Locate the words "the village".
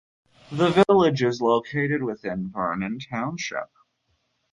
0.51-1.21